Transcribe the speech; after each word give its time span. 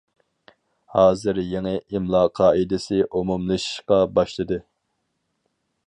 ھازىر 0.93 1.41
يېڭى 1.49 1.73
ئىملا 1.81 2.23
قائىدىسى 2.41 2.99
ئومۇملىشىشقا 3.21 4.01
باشلىدى. 4.19 4.63